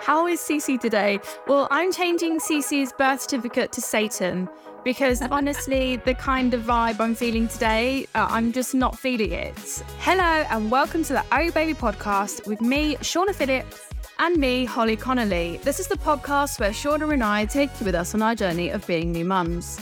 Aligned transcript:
How 0.00 0.26
is 0.26 0.40
Cece 0.40 0.80
today? 0.80 1.20
Well, 1.46 1.68
I'm 1.70 1.92
changing 1.92 2.40
Cece's 2.40 2.92
birth 2.92 3.20
certificate 3.20 3.70
to 3.72 3.80
Satan 3.80 4.48
because 4.82 5.22
honestly, 5.22 5.94
the 5.98 6.14
kind 6.14 6.54
of 6.54 6.62
vibe 6.62 6.98
I'm 6.98 7.14
feeling 7.14 7.46
today, 7.46 8.08
uh, 8.16 8.26
I'm 8.28 8.50
just 8.50 8.74
not 8.74 8.98
feeling 8.98 9.30
it. 9.30 9.84
Hello, 9.98 10.44
and 10.50 10.72
welcome 10.72 11.04
to 11.04 11.12
the 11.12 11.24
Oh 11.30 11.52
Baby 11.52 11.74
podcast 11.74 12.48
with 12.48 12.60
me, 12.60 12.96
Shaughna 12.96 13.32
Phillips, 13.32 13.88
and 14.18 14.38
me, 14.38 14.64
Holly 14.64 14.96
Connolly. 14.96 15.60
This 15.62 15.78
is 15.78 15.86
the 15.86 15.98
podcast 15.98 16.58
where 16.58 16.70
Shaughna 16.70 17.12
and 17.12 17.22
I 17.22 17.44
take 17.44 17.70
you 17.78 17.86
with 17.86 17.94
us 17.94 18.12
on 18.12 18.22
our 18.22 18.34
journey 18.34 18.70
of 18.70 18.84
being 18.88 19.12
new 19.12 19.24
mums. 19.24 19.78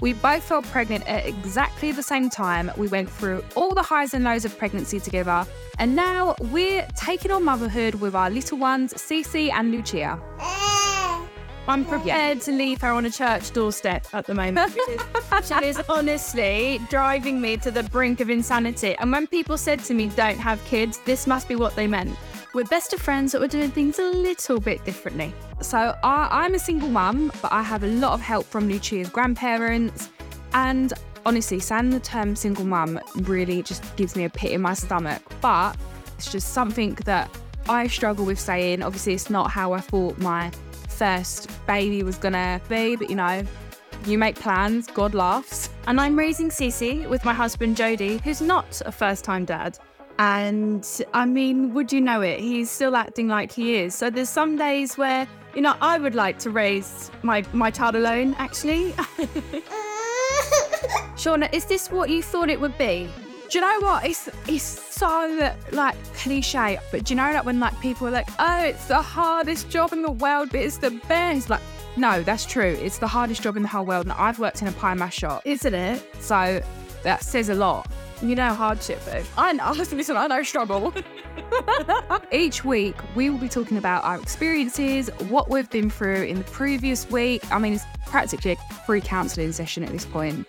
We 0.00 0.14
both 0.14 0.42
felt 0.42 0.64
pregnant 0.66 1.06
at 1.06 1.26
exactly 1.26 1.92
the 1.92 2.02
same 2.02 2.30
time. 2.30 2.70
We 2.76 2.88
went 2.88 3.10
through 3.10 3.44
all 3.54 3.74
the 3.74 3.82
highs 3.82 4.14
and 4.14 4.24
lows 4.24 4.44
of 4.44 4.56
pregnancy 4.56 4.98
together, 4.98 5.46
and 5.78 5.94
now 5.94 6.36
we're 6.40 6.86
taking 6.96 7.30
on 7.30 7.44
motherhood 7.44 7.96
with 7.96 8.14
our 8.14 8.30
little 8.30 8.58
ones, 8.58 8.94
Cece 8.94 9.50
and 9.50 9.70
Lucia. 9.70 10.20
I'm 11.68 11.84
prepared 11.84 12.40
to 12.42 12.52
leave 12.52 12.80
her 12.80 12.90
on 12.90 13.04
a 13.04 13.10
church 13.10 13.52
doorstep 13.52 14.06
at 14.12 14.26
the 14.26 14.34
moment. 14.34 14.72
she 15.44 15.66
is 15.66 15.80
honestly 15.88 16.80
driving 16.88 17.40
me 17.40 17.58
to 17.58 17.70
the 17.70 17.84
brink 17.84 18.20
of 18.20 18.28
insanity. 18.28 18.96
And 18.96 19.12
when 19.12 19.26
people 19.26 19.56
said 19.56 19.78
to 19.84 19.94
me, 19.94 20.08
don't 20.08 20.38
have 20.38 20.64
kids, 20.64 20.98
this 21.04 21.26
must 21.26 21.46
be 21.46 21.54
what 21.54 21.76
they 21.76 21.86
meant. 21.86 22.16
We're 22.52 22.64
best 22.64 22.92
of 22.92 23.00
friends, 23.00 23.30
but 23.30 23.40
we're 23.40 23.46
doing 23.46 23.70
things 23.70 24.00
a 24.00 24.10
little 24.10 24.58
bit 24.58 24.84
differently. 24.84 25.32
So 25.60 25.96
I, 26.02 26.44
am 26.44 26.56
a 26.56 26.58
single 26.58 26.88
mum, 26.88 27.30
but 27.40 27.52
I 27.52 27.62
have 27.62 27.84
a 27.84 27.86
lot 27.86 28.12
of 28.12 28.20
help 28.20 28.44
from 28.44 28.68
Lucia's 28.68 29.08
grandparents. 29.08 30.08
And 30.52 30.92
honestly, 31.24 31.60
saying 31.60 31.90
the 31.90 32.00
term 32.00 32.34
single 32.34 32.64
mum 32.64 32.98
really 33.18 33.62
just 33.62 33.94
gives 33.94 34.16
me 34.16 34.24
a 34.24 34.30
pit 34.30 34.50
in 34.50 34.60
my 34.60 34.74
stomach. 34.74 35.22
But 35.40 35.76
it's 36.16 36.32
just 36.32 36.52
something 36.52 36.94
that 37.04 37.30
I 37.68 37.86
struggle 37.86 38.24
with 38.24 38.40
saying. 38.40 38.82
Obviously, 38.82 39.14
it's 39.14 39.30
not 39.30 39.52
how 39.52 39.72
I 39.72 39.80
thought 39.80 40.18
my 40.18 40.50
first 40.88 41.48
baby 41.68 42.02
was 42.02 42.16
gonna 42.16 42.60
be, 42.68 42.96
but 42.96 43.08
you 43.08 43.16
know, 43.16 43.44
you 44.06 44.18
make 44.18 44.34
plans, 44.34 44.88
God 44.88 45.14
laughs. 45.14 45.70
And 45.86 46.00
I'm 46.00 46.18
raising 46.18 46.48
Cece 46.48 47.08
with 47.08 47.24
my 47.24 47.32
husband 47.32 47.76
Jody, 47.76 48.18
who's 48.24 48.40
not 48.40 48.82
a 48.84 48.90
first 48.90 49.24
time 49.24 49.44
dad. 49.44 49.78
And 50.20 50.86
I 51.14 51.24
mean, 51.24 51.72
would 51.72 51.90
you 51.94 52.00
know 52.02 52.20
it? 52.20 52.40
He's 52.40 52.70
still 52.70 52.94
acting 52.94 53.28
like 53.28 53.50
he 53.50 53.76
is. 53.76 53.94
So 53.94 54.10
there's 54.10 54.28
some 54.28 54.58
days 54.58 54.98
where, 54.98 55.26
you 55.54 55.62
know, 55.62 55.74
I 55.80 55.96
would 55.96 56.14
like 56.14 56.38
to 56.40 56.50
raise 56.50 57.10
my, 57.22 57.42
my 57.54 57.70
child 57.70 57.94
alone, 57.96 58.36
actually. 58.38 58.92
Shaughna, 61.16 61.48
is 61.54 61.64
this 61.64 61.90
what 61.90 62.10
you 62.10 62.22
thought 62.22 62.50
it 62.50 62.60
would 62.60 62.76
be? 62.76 63.08
Do 63.48 63.58
you 63.58 63.62
know 63.62 63.80
what? 63.80 64.04
It's 64.04 64.28
it's 64.46 64.62
so 64.62 65.54
like 65.72 65.96
cliche, 66.14 66.78
but 66.92 67.04
do 67.04 67.14
you 67.14 67.16
know 67.16 67.32
that 67.32 67.46
when 67.46 67.58
like 67.58 67.80
people 67.80 68.06
are 68.06 68.10
like, 68.10 68.28
oh, 68.38 68.64
it's 68.64 68.88
the 68.88 69.00
hardest 69.00 69.70
job 69.70 69.94
in 69.94 70.02
the 70.02 70.10
world, 70.10 70.50
but 70.50 70.60
it's 70.60 70.76
the 70.76 70.90
best. 71.08 71.48
Like, 71.48 71.62
no, 71.96 72.22
that's 72.22 72.44
true. 72.44 72.76
It's 72.78 72.98
the 72.98 73.08
hardest 73.08 73.42
job 73.42 73.56
in 73.56 73.62
the 73.62 73.68
whole 73.68 73.86
world. 73.86 74.04
And 74.04 74.12
I've 74.12 74.38
worked 74.38 74.60
in 74.60 74.68
a 74.68 74.72
pie 74.72 74.92
mash 74.92 75.16
shop, 75.16 75.40
isn't 75.46 75.74
it? 75.74 76.04
So 76.22 76.62
that 77.04 77.24
says 77.24 77.48
a 77.48 77.54
lot. 77.54 77.90
You 78.22 78.34
know 78.34 78.52
hardship, 78.52 79.02
babe. 79.06 79.24
I 79.38 79.54
know. 79.54 79.72
Listen, 79.76 80.16
I 80.16 80.26
know 80.26 80.42
struggle. 80.42 80.92
Each 82.32 82.64
week, 82.64 82.96
we 83.14 83.30
will 83.30 83.38
be 83.38 83.48
talking 83.48 83.78
about 83.78 84.04
our 84.04 84.20
experiences, 84.20 85.08
what 85.28 85.48
we've 85.48 85.70
been 85.70 85.88
through 85.88 86.24
in 86.24 86.38
the 86.38 86.44
previous 86.44 87.08
week. 87.10 87.42
I 87.50 87.58
mean, 87.58 87.74
it's 87.74 87.84
practically 88.06 88.52
a 88.52 88.74
free 88.84 89.00
counselling 89.00 89.52
session 89.52 89.84
at 89.84 89.90
this 89.90 90.04
point. 90.04 90.46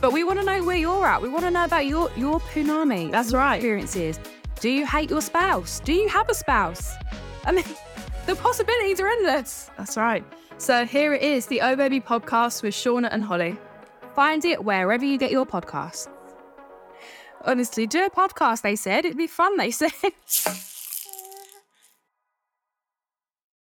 But 0.00 0.12
we 0.12 0.24
want 0.24 0.38
to 0.40 0.46
know 0.46 0.64
where 0.64 0.78
you're 0.78 1.06
at. 1.06 1.20
We 1.20 1.28
want 1.28 1.44
to 1.44 1.50
know 1.50 1.64
about 1.64 1.84
your 1.86 2.10
your 2.16 2.40
punami. 2.40 3.10
That's 3.10 3.34
right. 3.34 3.56
Experiences. 3.56 4.18
Do 4.60 4.70
you 4.70 4.86
hate 4.86 5.10
your 5.10 5.20
spouse? 5.20 5.80
Do 5.80 5.92
you 5.92 6.08
have 6.08 6.28
a 6.30 6.34
spouse? 6.34 6.94
I 7.44 7.52
mean, 7.52 7.64
the 8.26 8.34
possibilities 8.36 8.98
are 9.00 9.08
endless. 9.08 9.70
That's 9.76 9.98
right. 9.98 10.24
So 10.56 10.86
here 10.86 11.12
it 11.12 11.22
is, 11.22 11.46
the 11.46 11.60
Oh 11.60 11.76
Baby 11.76 12.00
podcast 12.00 12.62
with 12.62 12.72
Shaughna 12.72 13.08
and 13.12 13.22
Holly. 13.22 13.58
Find 14.14 14.44
it 14.44 14.64
wherever 14.64 15.04
you 15.04 15.18
get 15.18 15.30
your 15.30 15.44
podcasts 15.44 16.08
honestly, 17.46 17.86
do 17.86 18.04
a 18.04 18.10
podcast, 18.10 18.62
they 18.62 18.76
said. 18.76 19.04
It'd 19.04 19.16
be 19.16 19.26
fun, 19.26 19.56
they 19.56 19.70
said. 19.70 19.92